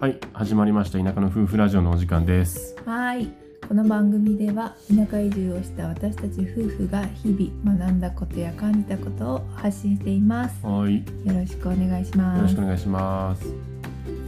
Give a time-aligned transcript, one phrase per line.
[0.00, 2.74] はい始まりました田舎の夫婦ラジオのお時間です。
[2.86, 3.30] はい。
[3.68, 10.64] この番組では田舎移住をした私たち夫婦が日々学んだことや感じたことを発信しています。
[10.64, 11.00] はい。
[11.00, 12.36] よろしくお願いします。
[12.38, 13.44] よろしくお願いします。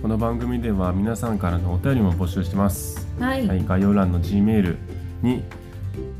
[0.02, 3.08] この番組では皆さんからのお便りも募集してます。
[3.18, 4.76] はい、はい、概要欄の G メール
[5.22, 5.42] に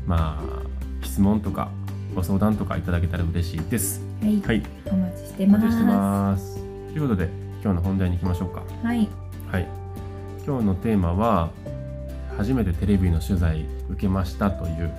[0.07, 1.69] まあ質問とか
[2.15, 4.01] ご相談とかいただけたら嬉しいです。
[4.19, 4.41] はい。
[4.41, 4.63] はい。
[4.87, 5.65] お待ちしておます。
[5.65, 6.55] 待ちしてます。
[6.55, 6.61] と
[6.95, 7.29] いうことで
[7.61, 8.63] 今日の本題に行きましょうか。
[8.81, 9.22] はい
[9.53, 9.67] はい。
[10.47, 11.51] 今日のテーマは
[12.37, 14.91] 初めてテレビの取材受けましたという、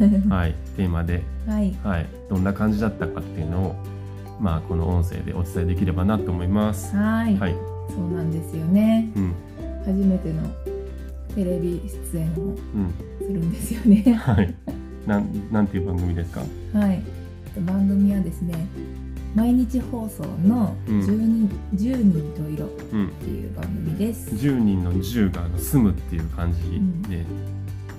[0.32, 1.74] はい、テーマで、はい。
[1.84, 3.76] はい、どんな感じだったかっていうのを
[4.40, 6.96] まあこの音声でお伝えできればなと思います。
[6.96, 7.54] はい、はい、
[7.90, 9.10] そうなんですよね。
[9.14, 9.34] うん。
[9.84, 10.40] 初めての
[11.34, 11.82] テレビ
[12.12, 12.56] 出演をうん。
[13.18, 14.14] するんですよね。
[14.14, 14.54] はい。
[15.06, 16.40] なんなんていう番組ですか？
[16.72, 17.02] はい。
[17.66, 18.54] 番組はですね
[19.34, 21.00] 毎日放送のうん。
[21.00, 26.60] 10人,、10人と色っうんていう番組です、10人の10が住むっていう感じ
[27.10, 27.24] で、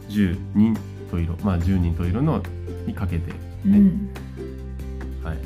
[0.10, 0.78] 10人
[1.12, 1.36] と色。
[1.44, 2.42] まあ10人と色の
[2.88, 3.32] にかけて。
[3.32, 4.10] ねうん。
[5.24, 5.38] はい。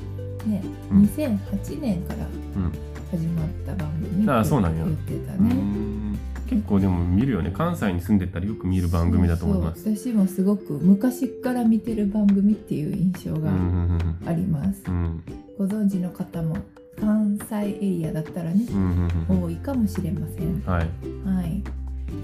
[0.50, 1.04] ね、うん。
[1.04, 2.72] 2008年からうん。
[3.12, 4.84] 始まった番組あそうなんや。
[4.86, 5.54] 言ってたね。
[5.54, 6.09] ん
[6.50, 7.52] 結構でも見るよね。
[7.52, 9.88] 関西に住んでたらよく見る番組だと思います。
[9.96, 14.82] 私もすごく昔から見てる番組っていう印象がうんうんあります。
[14.88, 15.24] うんうん
[15.60, 16.58] ご存知の方も
[17.00, 20.62] 関西エリアだったらね、うんうんうん多いかもしれません。
[20.66, 20.88] はい。
[21.28, 21.64] はい。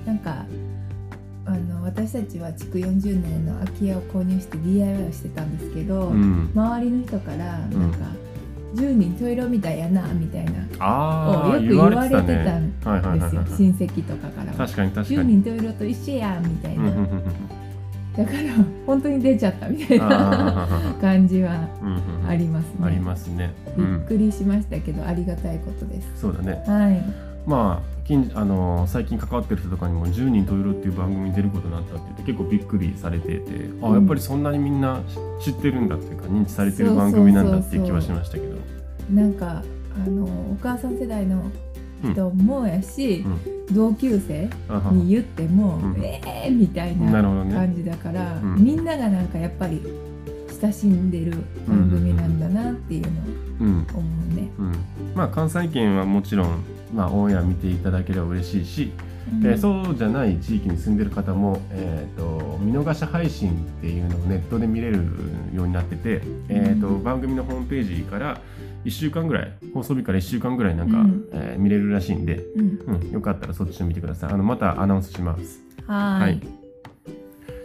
[0.05, 0.45] なんか
[1.45, 6.49] あの私たちは築40年の空き家を購入して DIY をしてたんですけど、うん。
[6.55, 7.97] 周りの人からなんか、
[8.75, 10.51] 10人トイレみたいやなみたいな。
[10.79, 12.33] ああをよく言われてたんで
[12.81, 14.57] すよはいはい親戚とかからは。
[14.57, 17.23] 確かに確か10に人と色と一緒やんみたいな、うんうんうんうん。
[18.17, 18.37] だから
[18.85, 21.67] 本当に出ちゃったみたいなあ感じは
[22.27, 22.71] ありますね。
[22.83, 23.53] ありますね。
[23.77, 26.07] うびっんくりしましたけど、ありがたいことです。
[26.21, 26.63] そうだね。
[26.67, 27.01] はい。
[27.45, 34.99] まあ近あのー最近関わってる人とかにも「10人と色」っていう番組に出ることになったって言って結構びっくりされてて、あやっぱりそんなにみんな
[35.41, 38.54] 知ってるんだっていうか認知されてる番組なんだっていう気はしましたけど
[39.09, 39.63] なんか
[39.95, 41.43] あのお母さん世代の
[42.03, 43.25] 人もやし、
[43.71, 44.49] 同級生
[44.91, 46.03] に言っても、うん。
[46.03, 48.63] ええー、みたいな感じだから、うん。
[48.63, 49.81] みんながなんかやっぱり
[50.61, 51.31] 親しんでる
[51.67, 53.11] 番組なんだなっていうのを
[53.61, 53.87] うん。
[53.93, 54.01] 思
[54.31, 54.49] うね。
[54.59, 54.75] うん。
[55.15, 58.91] まあ関西圏はもちろん、まあ、オンエア見ていただければ嬉しいし、
[59.31, 59.47] うん。
[59.47, 64.97] えーそうじゃない地域に住んでる方も、えー、と見逃し配信っていうのをネットで見れる
[65.53, 68.39] ようになってて、えー、とうん番組のホームページから
[68.85, 71.27] 1週間ぐらい放送日から1週間ぐらいなんか、うん。
[71.33, 72.79] えー見れるらしいんで、うん。
[72.85, 74.31] うん、よかったらそっちを見てください。
[74.31, 75.61] あのまたアナウンスします。
[75.87, 76.21] はーい。
[76.21, 76.41] はい。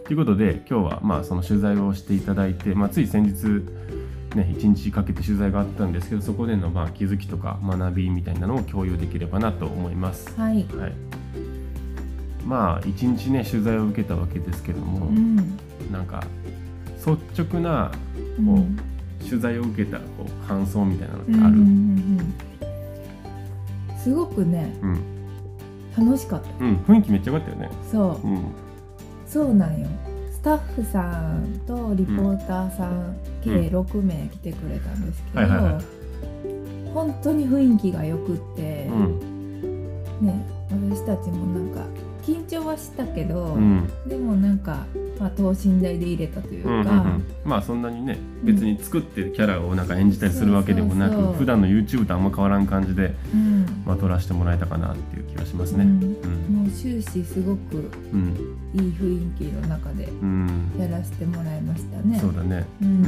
[0.05, 3.45] ということで今日はまあその取材をしていただいて、まあ、つい先日
[4.35, 10.37] ね1日かけて取材があったんですけどそこでのまあ気づきとか学びみたいなのを共有できればなと思います。
[10.37, 10.93] はい、はい、
[12.45, 15.35] まあ1日ね取材を受けたわけですけども、うん。
[15.91, 16.25] なんか
[16.97, 17.91] 率直な
[18.37, 18.45] うん。
[18.45, 18.90] こう
[19.21, 21.63] 取材を受けたこう感想みたいなのってある、うんうんうん
[22.19, 23.99] うん。
[23.99, 24.99] すごくねうん。
[25.97, 26.49] 楽しかった。
[26.59, 27.69] うん雰囲気めっちゃ良かったよね。
[27.91, 28.27] そう。
[28.27, 28.43] うん。
[29.27, 29.87] そうなんよ。
[30.31, 31.01] スタッフさ
[31.33, 35.83] んとリポーターさん、計6名来てくれたんですけど、はいはいはい。
[36.93, 40.03] 本当に雰囲気がよくって、うん。
[40.21, 41.85] ね私たちもなんか
[42.25, 43.87] 緊張はしたけど、うん。
[44.07, 44.85] でもなんか、
[45.21, 47.23] まあ、等身大で入れたといううんうんうか、ん。
[47.45, 51.37] まあそんなにね別に作ってるキャラをなんか演じたりするわけでもなくそうそうそう。
[51.37, 53.83] 普段の YouTube とあんま変わらん感じで、うん。
[53.85, 55.83] まあ、撮らせてもらえたかなっていう気がしますね。
[55.83, 55.91] うん。
[55.91, 56.55] うん。
[56.55, 58.57] もう終始すごくうん。
[58.73, 60.71] いい雰囲気の中でうん。
[60.79, 62.17] やらせてもらいましたね。
[62.19, 63.05] そうだね、ううんん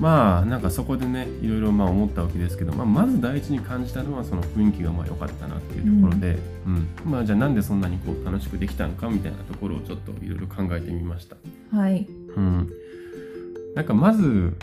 [0.00, 6.88] まあなんかそこでねいろいろまあ思ったわけですけど、まあ、まず第一に感じたのはその雰囲気がまあ良かったなっていうところで、うん。
[7.04, 11.36] まあじゃあなんでそんなにこう楽しくできたのかみたいなところをちょっといろいろ考えてみました。
[11.76, 12.06] はい、
[12.36, 12.70] うん、
[13.74, 14.56] なんかまず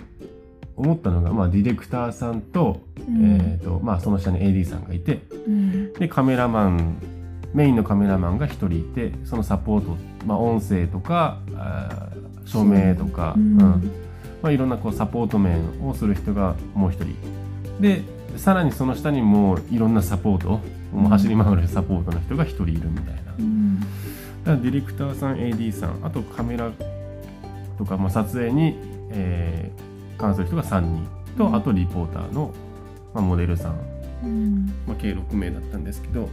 [0.76, 3.36] 思ったのが、まあ、ディレクターさんと,、うん。
[3.40, 5.94] えーとまあ、その下に AD さんがいてうん。
[5.94, 6.98] でカメラマン
[7.54, 11.40] メインのカメラマンが1人いてそのサポート、まあ、音声とか
[12.46, 13.62] 照明とか、うん。
[13.62, 14.02] うん
[14.42, 17.16] まあ、いろんなこうサポート面をする人がもう1人。
[17.80, 18.04] で
[18.38, 20.60] さらにその下にもういろんなサポート
[20.94, 23.34] もう走り回るサポートの人が1人いるみたいな。
[23.40, 23.80] うん。
[23.80, 23.88] だか
[24.46, 26.72] らディレクターさん AD さんあとカメラ
[27.78, 28.76] とか、まあ、撮影に、
[29.12, 29.92] えー
[30.22, 31.56] 関する人が3人と、うん。
[31.56, 32.54] あとリポーターの、
[33.14, 33.76] まあ、モデルさん、
[34.24, 34.66] うん。
[34.88, 36.28] まあ、計6名だったんですけど、ま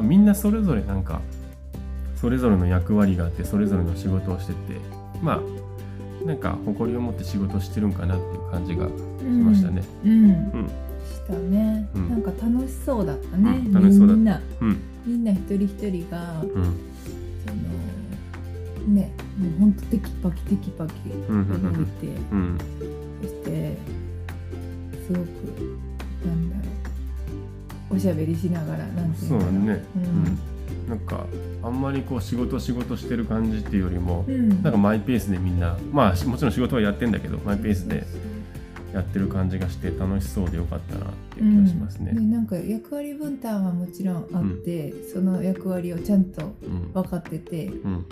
[0.00, 1.20] あみんなそれぞれなんか
[2.16, 4.58] それぞれの役割があってそれぞれの仕事をしてて
[5.22, 5.40] まあ
[6.24, 8.92] なんか誇りを持って仕事をしてるんかなっていう感じがし
[9.24, 9.82] ましたね。
[10.04, 10.10] うん。
[10.10, 10.68] うん。
[11.06, 12.10] したね、うん。
[12.10, 14.40] なんか楽しそうだったね、うん楽しそうだみんな。
[14.60, 14.80] うん。
[15.06, 16.50] みんな一人一人がうん。
[16.52, 16.58] そ
[18.88, 22.58] のねもうほんとテキパキテキパキ動いて、うん。
[23.22, 23.76] そして
[25.06, 25.24] すごく
[26.24, 26.62] なんだろ
[27.90, 27.96] う。
[27.96, 30.38] おしゃべりしながらなんていそううだんだろね、うん、
[30.88, 31.26] なんか
[31.62, 38.04] あんまりこう仕事仕事してる感じっていうよりも、うん、なんかマイペースでみんなまあもちろん仕事はやってんだけどマイペースで
[38.94, 42.12] やってる感じがして楽しそうでよかったなっていう気がしますね。
[42.14, 46.92] うん、でなんか役割分担はもちろんあって、その役割をちゃんとうん。
[46.92, 48.06] 分かっててうん。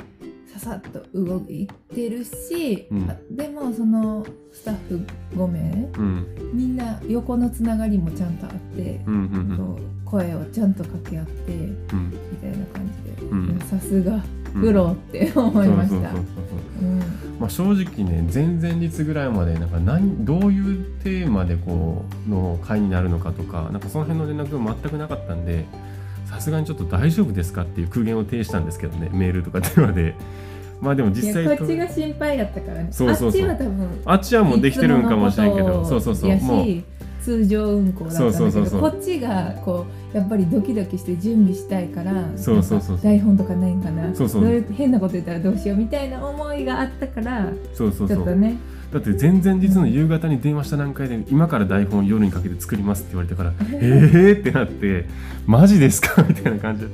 [0.52, 3.08] ささっと動いてるし、うん。
[3.08, 6.50] あでもそのスタッフ5名うん。
[6.52, 11.56] みんな横のつながりもちゃんとあって、うんうんこう声をちゃんと掛け合ってう
[11.96, 12.10] ん。
[12.10, 12.86] みたいな感
[13.56, 14.22] じで、さすが
[14.54, 14.60] うん。
[14.60, 16.10] プロって思いました。
[17.40, 25.64] まあ、正直ね前々日ぐらいまでなんか何どういうテーマでこうの会になるのかとかなんかその辺の連絡が全くなかったんで
[26.26, 30.14] さすがにちょっと大丈夫ですかっていう苦言を呈したんですけどねメールとか電話で。
[30.80, 32.88] まあでもい実際やこっちが心配だったからね。
[32.90, 33.48] そうそうそう。
[33.48, 36.36] あっちは多分あっちはもうできてるんかもしれんけどそうそうそう。
[36.38, 36.82] もう
[37.22, 44.14] 通常運行だったんだけどこっちがこうやっぱりドキドキして準備したいからそうそうそう台本とかないんかな？
[44.14, 44.64] そうそう。
[44.72, 48.16] 変なこと言ったらどうしようみたいな思いがあったからそうそうそう。
[48.16, 48.56] ちょっとね。
[48.92, 55.06] だって前々日の夕方に電話した段階で今から台本夜にかけて作りますって言われたから えーってなって
[55.46, 56.22] マジですか？
[56.28, 56.82] みたいな感じ。
[56.82, 56.88] で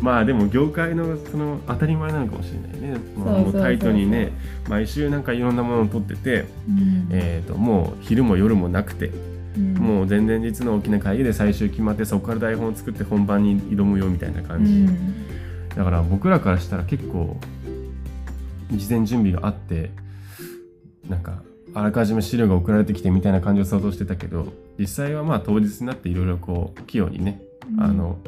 [0.00, 3.40] まあでも業界のその当たり前なのかもしれないね、まう。
[3.42, 4.30] もうタイトにね
[4.68, 7.06] 毎週なんかいろんなものを撮ってて、うん。
[7.10, 9.10] えー、ともう昼も夜もなくて
[9.56, 9.74] うん。
[9.74, 14.86] もう前々日の大きな会議で最終決まってそこから台本を作って本番に挑むよみたいなう感じ、ん。
[15.74, 17.36] だから僕らからしたら結構
[18.72, 19.90] 事前準備があって
[21.08, 21.42] なんか
[21.74, 27.42] あらかじめ資料が送られてきてみたいな感じを想像してたけど実際はまあ当日になっていろいろこう器用にね、
[27.78, 28.18] あの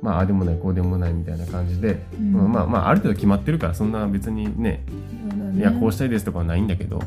[0.00, 2.32] まあああでもないこうでもないみたいな感じで、うん。
[2.32, 4.84] まあまあまあある程度決まってるからそんな別にね。
[5.56, 7.00] いやこうしたいですとかはないんだけど、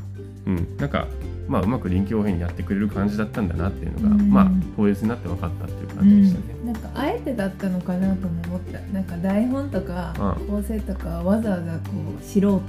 [0.47, 1.07] うん、なんか
[1.47, 4.29] まあうまく臨機応変にやってくれる感じだったんだなっていうのが、うん。
[4.29, 6.55] まあ当日になって分かったっていう感じでしたね。
[6.61, 8.79] うん、なんかあえてだったのかなとも思った。
[8.93, 11.79] なんか台本とかう構成とかわざわざこ
[12.19, 12.59] う素人の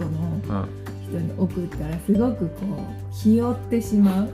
[0.50, 0.66] あ
[1.08, 4.28] 人に送ったらすごくこう気負ってしまう、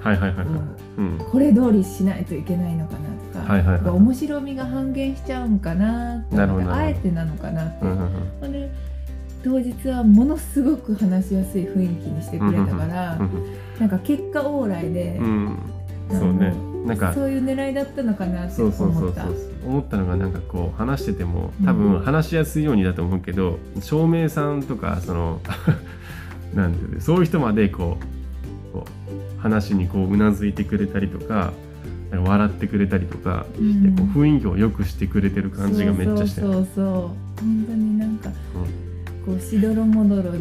[1.31, 3.08] これ通りしないといけないのかな
[3.40, 3.90] とか、はいはいはい。
[3.90, 6.85] 面白みが半減しちゃうんかなってなるほどなるほど。
[6.85, 8.11] あえてなのかなって、うんうんうん。
[8.40, 8.70] ほんで
[9.44, 15.58] 当日はものすごく話しやすい雰囲気にしてくれたから、うんなんか結果往来で、うん、
[16.08, 16.55] そうね。
[16.87, 19.25] なんかそういう狙いだったのかなってそうそうそう思った。
[19.25, 19.37] そう
[19.67, 25.41] 思ったのがなんかこう話してても多う分ん話しやすいようにだと思うけど、照明さんとかその
[26.55, 27.99] なんていうのそういう人までこ
[28.70, 31.52] うこう話にこううなずいてくれたりとか
[32.12, 33.97] 笑ってくれたりとかして、うん。
[33.97, 36.94] こう雰囲気を良くしてくれてる感じがめっちゃしてそうそうそう
[37.40, 38.31] 本当になんか、
[39.25, 40.38] こうしどろもどろで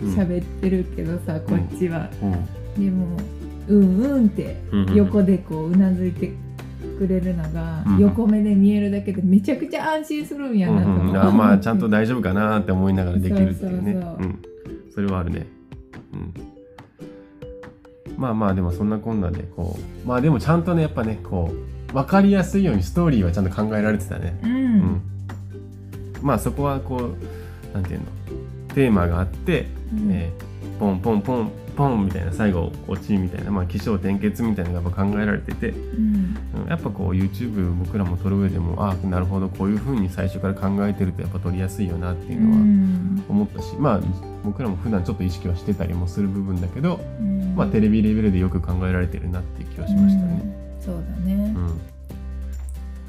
[0.00, 2.08] 喋ってるけどさ、こっちは。
[2.22, 2.84] うん。
[2.84, 3.16] でも
[3.68, 4.56] うんうんって
[4.94, 6.32] 横でこううなずいて
[6.98, 7.98] くれるのが、うん。
[7.98, 11.16] 横目で見えるだけでめちゃくちゃ安心するんやなと思う、うんうん。
[11.16, 13.92] あまあちゃんと大丈夫かなって思いながらできるっていうね。
[13.92, 14.16] そうそうそう。
[14.20, 14.38] うん、
[14.94, 15.46] それはあるね、
[16.14, 16.34] うん、
[18.16, 21.52] まあまあでもそんなこんなでこうまあでもちゃんとねやっぱねこ
[21.90, 25.00] う分かりやすいようにストーリーはちゃんと考えられてたね、うん、うん。
[26.22, 27.43] まあそこはこう
[27.74, 28.06] なんていうの？
[28.74, 30.10] テーマがあって、うん。
[30.10, 36.36] えーポンポンポンポンみたいな最後落ちみたいなまあ起承転結みたいなのがやっぱ考えられてて、うん。
[36.62, 43.24] うんやっぱこう YouTube 僕らも撮る上でもああなるほどこういう風に最初から考えてるとやっぱ撮りやすいよなっていうのはん。
[43.28, 44.00] 思ったし、まあ
[44.42, 47.54] 僕らも普段ちょっと意識はしてたりもする部分だけど、うん。
[47.54, 50.42] まあテレビレベルでよく考えられてるなっていう気はしましたね。
[50.78, 50.82] うん。
[50.82, 51.54] そうだね。
[51.56, 51.80] う、ん。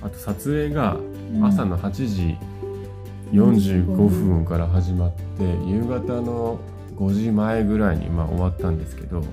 [0.04, 0.98] あと撮影が
[1.34, 2.38] うん朝の8時
[3.32, 6.60] 45分から始まって夕方の
[6.96, 9.24] 5時前ぐらいにまあ終わったんですけど、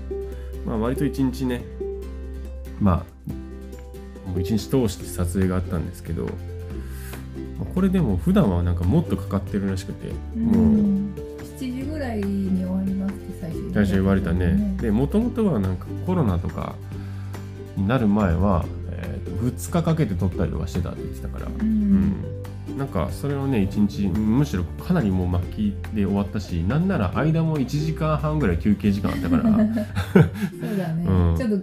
[0.67, 1.63] まあ、割と一日ね
[2.81, 3.05] ま
[4.27, 6.31] あもう一日通して撮影があったんですけど、ま
[7.63, 14.77] あこれでも普段はなんかもっとかかってるらしくてもう7時ぐらいに終わりますって最初最初言われたね。
[14.81, 16.77] でもともとはなんかコロナとか
[17.77, 22.12] になる前は、えーと2日かけて撮ったりとかしてたって言ってたから、ううんん
[22.77, 31.37] なんかそれをね一日むしろかなりもう巻きで終わったしなんなら間も1時間半ぐらい休憩時間あったから、そうだね、うん。
[31.37, 31.57] ちょっと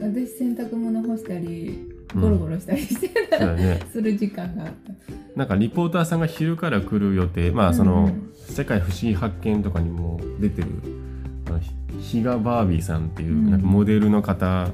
[0.00, 2.20] 私洗濯物干したりうん。
[2.20, 3.80] ゴロゴロしたりしてたうだね。
[3.92, 4.92] する時間があった。
[5.36, 7.50] なんかリポーターさんが昼から来る予定。
[7.50, 10.68] まあその、うん世界不思議発見」とかにも出てる
[11.48, 13.50] あのひ比嘉バービーさんっていう、うん。
[13.50, 14.70] なんかモデルの方。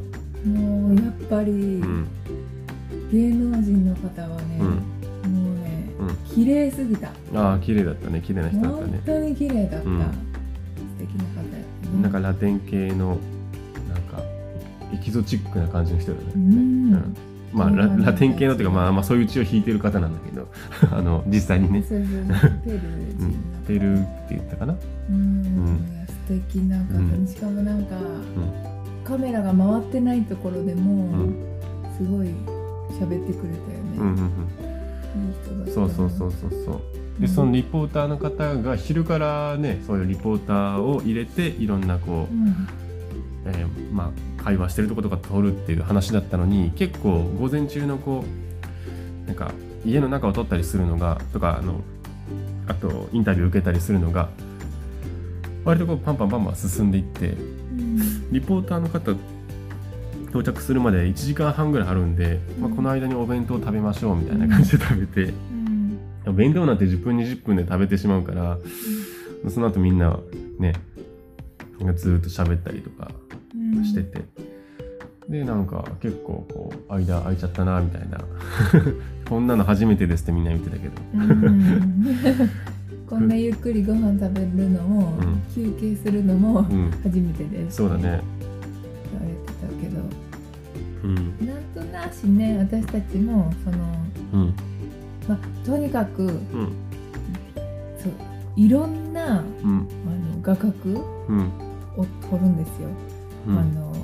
[0.47, 2.07] もうやっぱりうん。
[3.11, 4.61] 芸能人の方はね、
[6.35, 7.09] 綺麗すぎた。
[7.35, 8.21] ああ綺麗だったね。
[8.21, 8.93] 綺麗な人だったね。
[8.93, 10.01] 本当に綺麗だった、うん。
[10.01, 10.07] 素
[10.99, 12.03] 敵な方やったね。
[12.03, 13.19] なんかラテン系の
[13.89, 14.23] なんか
[14.93, 17.17] エキゾチックな感じの人だね、うん。
[17.53, 20.49] まあララテン系のっていうか、まあ、まあそういう血を引いてる方なんだけど
[20.91, 22.53] あの実際にね、そうそうそう。
[23.67, 24.77] ペルーって言ったかな、
[25.11, 27.27] うん、素敵な方、うん。
[27.27, 29.05] しかもなんかうん。
[29.05, 31.55] カメラが回ってないところでも、うん。
[31.97, 32.27] すごい
[32.99, 34.29] 喋ってくれたよね、うんうんうん、
[35.65, 37.21] いい人だったそうそうそうそうそう。
[37.21, 42.69] でそのリポーターの方が昼からねそういうリポーターを入れていろんなこう、うん。
[43.47, 48.25] えーまあ、会話してるとことか撮るっていう話だったのに結構午前中のこ
[49.25, 49.53] うなんか
[49.85, 51.83] 家の中を撮ったりするのがとかあの
[52.67, 54.31] あとインタビュー受けたりするのが
[55.65, 58.33] 割とこうパンパンパンパン進んでいってうん。
[58.33, 59.15] リポーターの方
[60.35, 65.33] 到着するまで1時間半ぐらいあるんで、まあ、この間にお弁当食べましょうみたいな感じで食べて、
[66.27, 66.37] うん。
[66.37, 68.59] 弁当なんて10分20分で食べてしまうから
[69.49, 70.19] その後みんな
[70.59, 70.75] ね
[71.95, 73.13] ずーっと喋ったりとか
[73.55, 73.85] うん。
[73.85, 74.25] してて、
[75.29, 78.19] でなんか結構こう間空いちゃったなみたいな。
[79.29, 80.95] こんなの初めてですってみんな言ってたけど。
[81.15, 82.03] うん。
[83.07, 85.43] こんなゆっくりご飯食べるのも、うん。
[85.55, 86.91] 休憩するのもうん。
[87.05, 87.77] 初めてです。
[87.77, 88.21] そうだね
[91.05, 91.47] うん。
[91.47, 93.77] なんとなしね私たちもその、
[94.33, 94.55] うん。
[95.29, 96.33] まあ、とにかくうん。
[97.99, 98.13] そう
[98.57, 100.73] いろんなあのうん画角
[101.29, 101.51] うん。
[101.97, 102.89] を撮るんですよ、
[103.49, 103.59] うん。
[103.59, 103.95] あの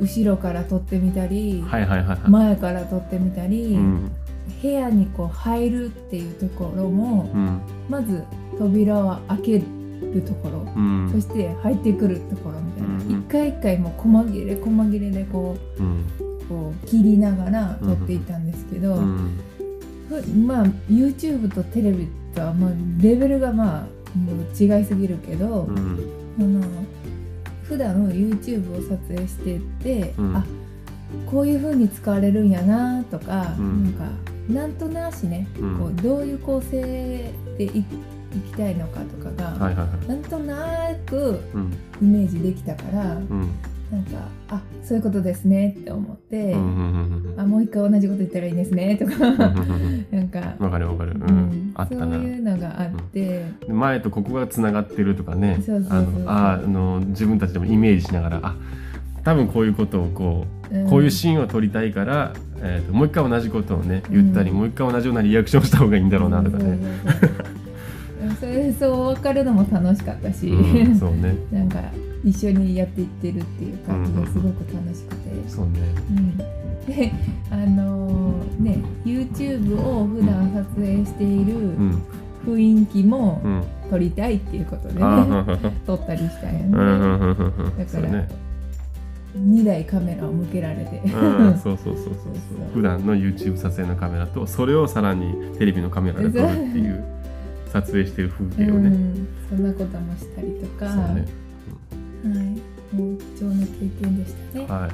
[0.00, 2.18] 後ろから撮ってみたり、はいはいはいはい。
[2.30, 4.10] 前から撮ってみたり、うん。
[4.62, 7.60] 部屋にこう入るっていうところもうん。
[7.88, 8.24] まず
[8.58, 11.10] 扉を開けるところ、うん。
[11.12, 16.04] そして入ってくるところみたいな、一回一回もう細切れ細切れでこうん。
[16.20, 19.38] うこう切りながら撮っていたんですけど、うん。
[20.08, 25.98] ふまあ YouTube とテレビとはまあレベルがまあもう違いすぎるけど、うん。
[26.38, 26.60] あの
[27.64, 30.36] 普段 YouTube を撮影してって、うん。
[30.36, 30.44] あ
[31.30, 33.84] こういう風に使われるんやなとか、うん。
[33.84, 34.04] なんか
[34.48, 35.78] なんとなしね、うん。
[35.78, 37.84] こうどういう構成でいい
[38.40, 40.08] きたいのかとかが、はいはいはい。
[40.08, 41.72] なんとなくうん。
[42.00, 43.50] イメージできたから、うん
[43.90, 44.18] なんか
[44.50, 46.60] あそういうことですねって思って、うん。
[46.60, 49.22] うんうんあもう一回同じこと言ったらいいですねとか、うん。
[49.22, 51.12] うんうんなんか、わかるわかる。
[51.12, 51.20] ううん。
[51.20, 52.16] んあったな。
[52.16, 55.62] そういうのがあって、で前とここがつながってるとかね。
[56.26, 58.56] あの自分たちでもイメージしながらあ
[59.24, 60.90] 多分こういうことをこう、ん。
[60.90, 66.78] こういうシーンを撮りたいから、えーともう一回同じことをね言ったり、うんもう一回同じようなリアクションした方がいいんだろうなとかね、
[68.40, 71.36] そうそう分かるのも楽しかったし、うん、そうね。
[71.52, 71.80] なんか
[72.24, 75.80] 一緒にやっていってるっていう感じがすごく楽しくて、そうね。
[76.10, 76.36] うん。
[76.86, 77.12] で
[77.50, 82.02] あのーね YouTube を普段撮影しているうん。
[82.46, 83.64] 雰囲気もうん。
[83.90, 85.70] 撮りたいっていうことで、あねー。
[85.86, 86.54] 撮ったりしたん。
[86.54, 88.28] やね、だからね。
[89.36, 91.58] 2台カメラを向けられて、うん。
[91.58, 92.34] そうそうそうそうそう。
[92.74, 97.18] 普段の YouTube 撮影のカメラとそれをさらにテレビのカメラで撮るっていう。
[97.72, 101.26] 撮影してる風景をね、うん、そんなこともしたりとか、そうね
[103.80, 104.66] 経験でしたね。
[104.66, 104.90] はい。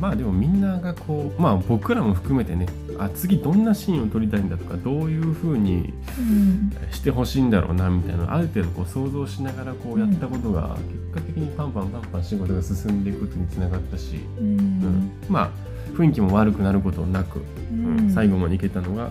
[0.00, 2.66] まあでもみんながこうまあ僕らも含めてね
[2.98, 10.78] あ次どんなシーンを撮りたいんだとかどういうふうにうんしてほしいんだろうなみたいなのをある程度こう想像しながらこうやったことが
[11.12, 15.50] 結果的にパンパンパンパン仕事が進んでいくことにつながったし、ううんんまあ
[15.94, 19.10] 雰囲気も悪くなることなく、ううんん最後までいけたのが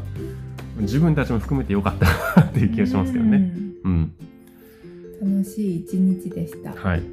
[0.79, 3.38] 自分たちも含めてよかったなっていう気がしますけどね。
[3.83, 4.11] うん、
[5.21, 6.71] うん楽しい一日でした。
[6.73, 7.03] はい、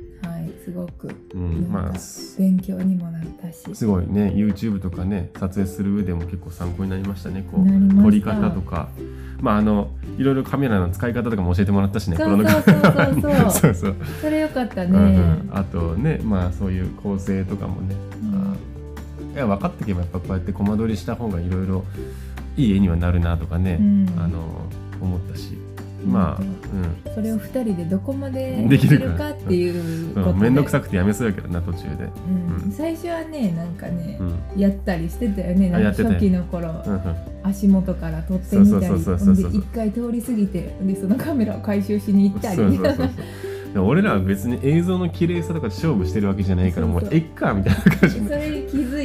[0.47, 3.75] はい、すごくうん、まあす勉強にもなったし。
[3.75, 7.47] すごいね YouTube とかね撮影する上でも結構参考になりましたね。
[7.51, 8.89] こう撮り方とか。
[9.41, 13.75] まああのいろいろカメラの使い方とかも教えてもらったしねそうそうそうそう。
[13.75, 14.91] そうそれよかったね。
[14.91, 18.53] うんうん、あとねまあそういう構成とかもね、うん。
[18.53, 18.55] あ
[19.35, 21.85] いや分かっていけばやっぱこうやってコマ撮りした方がいろいろ
[22.57, 24.09] いい絵にはなるなとかね、うん。
[24.17, 24.39] あの
[25.01, 25.59] 思ったし
[26.07, 27.15] まあ、うん。
[27.15, 29.17] それを二人でどこまでできるか。
[29.17, 30.31] かっていうことで。
[30.31, 32.09] うん、めんどくさくてやめそうやけどな途中で、
[32.71, 34.25] 最初はねなんかねう、
[34.57, 34.61] ん。
[34.61, 35.71] やったりしてたよね。
[35.71, 36.83] なんか初期の頃、
[37.43, 38.95] 足元から撮ってみたり。
[39.59, 42.57] 一回通り過ぎてでそのカメラを回収しに行ったり。
[42.57, 43.09] そうそうそう
[43.79, 48.56] 俺らは別に映像の綺麗さとかで勝負してるわけじゃないからもうえっかみたいな感じそで、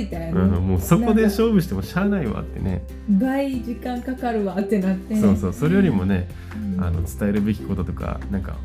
[0.02, 5.16] いたよね、うん、もうそこで勝負してもしゃあないわってね、倍時間かかるわってなって。
[5.16, 6.84] そうそうそれよりもねうん。
[6.84, 8.56] あの伝えるべきこととかなんか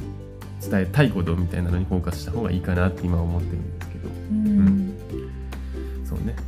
[0.61, 4.93] 伝えたいことみたいなのにフォーカスした方がいいかなって今は思ってるんですけど、うん。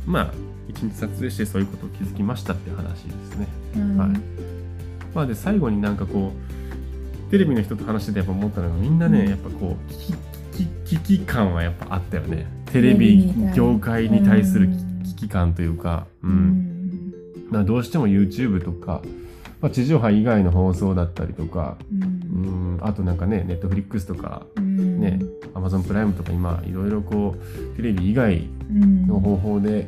[0.05, 0.33] まあ
[0.67, 3.47] 一日撮影してそういうことを気づきましたって話ですね。
[3.75, 4.19] はいはい。
[5.13, 6.33] まあで最後になんかこ
[7.27, 9.29] うテレビの人と話しててやっぱ思ったのがみんなね、うん。
[9.29, 9.93] やっぱこう
[10.85, 15.03] 危機感はやっぱあったよねテレビ業界に対するうん。
[15.03, 16.33] 危機感というか、ううん。
[16.33, 17.13] ん
[17.51, 19.01] まあ、どうしても YouTube とか、
[19.61, 22.77] まあ、地上波以外の放送だったりとか、ううん。
[22.77, 24.99] ん、あとなんかね Netflix とかうん。
[24.99, 25.19] ね
[25.53, 29.07] Amazon プライムとか今いろいろこうテレビ以外うん。
[29.07, 29.87] の方法で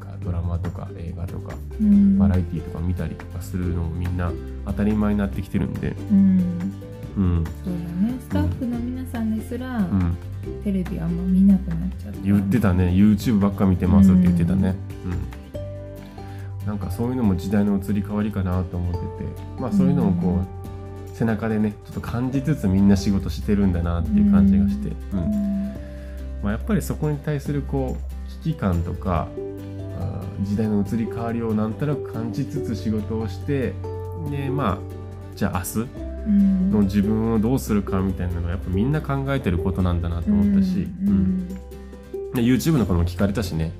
[0.00, 2.18] なんかドラマとか映画とかうん。
[2.18, 4.30] バラエティとか見たりとかするのもみんな
[4.66, 6.40] 当たり前になってきてるんで、うん。
[7.16, 7.44] うん。
[7.64, 8.18] そうだね。
[8.20, 10.16] スタッフの皆さんですら、うん、
[10.64, 12.18] テレビあんま見なくなっちゃった。
[12.22, 12.88] 言ってたね。
[12.88, 14.74] YouTube ばっか見てますって言ってたね、
[15.04, 16.66] うん。
[16.66, 19.04] なんかそういうのも時代の移り変わりかなと思ってて。
[19.60, 25.18] まあそういうのもこう、背中でねちょっと感じつつみんな仕事してるんだなっていう感じがして、うん。
[25.20, 25.56] うん。
[26.42, 29.28] まあ、やっぱりそこに対するこう危機感とか
[30.42, 33.72] 時代の移り変わりをなんとなく感じつつ仕事をして
[34.30, 34.78] でまあ
[35.34, 41.48] じゃあ明日うんの自分をどうするかみたいなのはやっぱみんな考えてることなんだなと思ったし、うん
[42.34, 43.72] で YouTube の子も聞かれたしね、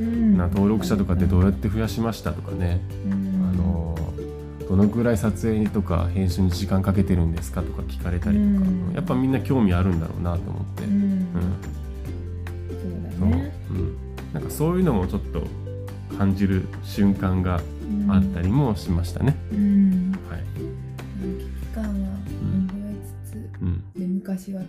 [0.00, 0.36] うん。
[0.36, 3.12] な登録者とかってどうやって増やしましたとかね、うん。
[3.48, 3.96] あの
[4.68, 8.92] どのくらい撮影とか編集に時間かけてるんですかとか聞かれたりとか、うん。
[8.94, 11.30] やっぱみんな興味あるんだろうなと思って、ううんん。
[13.18, 13.28] そう。
[13.28, 13.96] うん、
[14.32, 15.46] なんかそういうのもちょっと
[16.18, 17.60] 感じる瞬間が
[18.08, 19.36] あったりもしましたね。
[19.52, 20.11] うん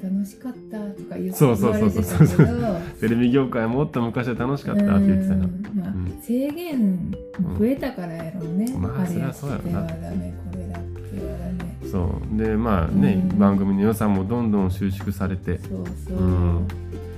[0.03, 2.03] 楽しかったとか言ってそうそうそうそう。
[2.03, 5.35] 言われてたけど テレビ業界はもっと昔は楽しかったって言ってた。
[5.35, 5.45] な。
[5.45, 6.21] うんまあうん。
[6.21, 7.11] 制限
[7.57, 9.81] 増えたからやろうね、まああれやそりゃそうやろな。
[9.81, 12.37] これだってはダメそう。
[12.37, 13.37] でまあね、うん。
[13.39, 15.59] 番組の予算もどんどん収縮されて。
[15.59, 16.67] そうそう、うん。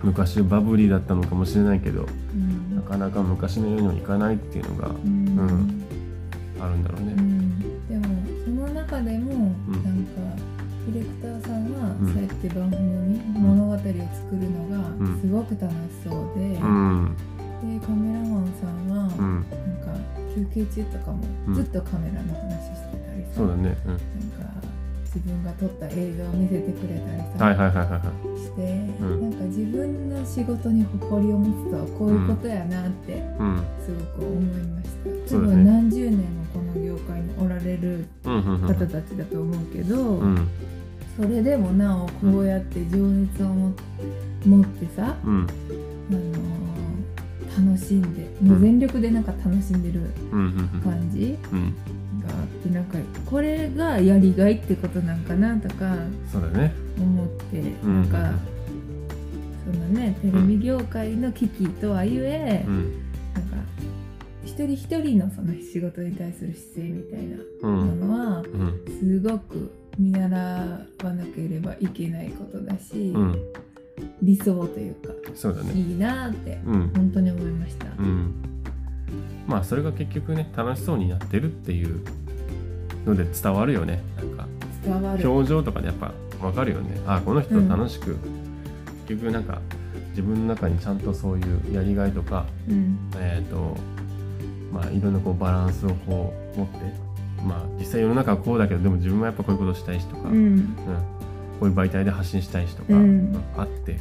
[0.03, 2.75] 昔バブリーだったのかもしれないけどうん。
[2.75, 5.39] なかなか昔のようにはいかないっていうのがうん。
[5.39, 5.83] うん。
[6.61, 7.13] あるんだろうね。
[7.17, 7.59] うん。
[7.89, 9.39] でもその中でも、ん。
[9.39, 10.54] なんか
[10.91, 12.13] ディレクターさんは、うん。
[12.13, 13.89] そうやって番組、物語を作
[14.35, 15.19] るのがうん。
[15.21, 17.15] すごく楽しそうで、うん。
[17.61, 19.33] でカメラマンさんは、うん。
[19.33, 19.43] なん
[19.81, 19.97] か
[20.35, 21.53] 休憩中とかもうん。
[21.55, 23.63] ずっとカメラの話してたりさ、そうだね。
[23.85, 24.03] なんか
[25.15, 28.01] 自分が撮った映像を見せてくれたりうん、さ、はいはいはいはいはい。
[28.37, 29.21] して、ん。
[29.21, 33.63] なんか自分の仕事に誇りを持つとはこういうことやなってうん。
[33.79, 34.89] すごく思いまし
[35.29, 37.21] た、多分何十年もこの業界
[37.65, 40.47] れる方たちだと思うけど、うん。
[41.17, 43.73] それでもなおこうやって情熱をも
[44.45, 45.47] 持ってさ、うん。
[46.09, 46.55] あのー
[47.57, 50.01] 楽しんでもう全力でなんか楽しんでる
[50.83, 51.73] 感じうん。
[52.21, 55.95] があってなんかこれがやりがいってことなんかなとか。
[56.97, 58.01] 思って、うん。
[58.01, 58.33] なんか
[59.65, 63.04] そのねテレビ業界の危機とはいえ、うん
[64.55, 73.53] 一人一人のその仕事に対する姿勢みたいなうんものはうんすごく見習わなければいけないことだし、うん
[74.21, 75.71] 理想というかそうだね。
[75.73, 76.91] いいなってうん。
[76.93, 77.85] 本当に思いました。
[77.97, 78.33] うん、
[79.47, 82.03] まあそれが結局ね楽しそうにやってるっていう
[83.05, 84.01] ので伝わるよね。
[84.17, 84.47] なんか
[84.83, 85.31] 伝わる。
[85.31, 86.99] 表情とかでやっぱ分かるよね。
[87.07, 88.17] あこの人楽しく、
[89.07, 89.61] 結局なんか
[90.09, 92.97] 自分の中にちゃんとそういうやりがいとかうん。
[93.15, 93.77] えっ、と
[94.71, 96.77] まあいろんなこうバランスをこう持って
[97.43, 100.35] まあ実際世の中はこうだけどでも自分もやっぱこういうことしたいしとか、うん。
[100.35, 100.75] うん。
[101.59, 103.43] こういう媒体で発信したいしとか、うん。
[103.57, 103.97] あって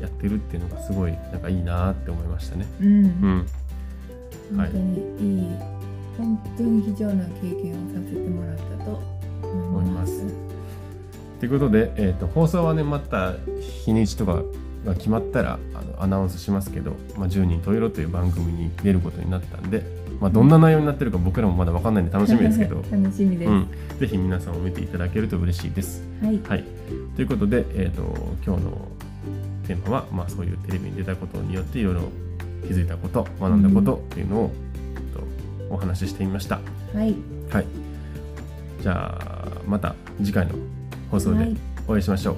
[0.00, 2.66] やってるっていうのがすごいなんかいいなって思いましたね。
[2.80, 3.46] うん。
[4.50, 4.58] うん。
[4.58, 4.70] はい。
[4.70, 5.48] 本当にいい、
[6.16, 9.00] 本当に貴重な経験をさせてもらったと
[9.42, 10.48] 思います。
[11.40, 13.34] ということで、えー、と放送はねまた
[13.84, 14.42] 日にちとか
[14.84, 19.82] が決まったらあのアナウンスしますけど「まあ、10人十色」という番組に出ることになったんで、
[20.20, 23.50] まあ、どんな内容になってるか僕らもまだ分かんないんで楽しみですけど、 楽しみです。
[23.50, 23.66] うん、
[23.98, 26.02] ぜひ皆さんも見ていただけると嬉しいです。
[26.22, 26.40] はい。
[26.48, 26.64] はい、
[27.16, 28.02] ということで、えー、と
[28.46, 28.88] 今日の
[29.66, 32.00] テーマは、まあ、そういうテレビに出たことによっていろいろ
[32.66, 34.52] 気づいたこと学んだことっていうのを、
[34.96, 35.26] えっと
[35.70, 36.60] お話ししてみました。
[36.94, 37.14] はい。
[37.50, 37.66] はい、
[38.82, 40.54] じゃあまた次回の
[41.10, 42.36] 放送ではいお会いしましょう。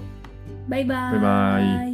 [0.69, 1.21] バイバーイ。
[1.21, 1.90] バイバイ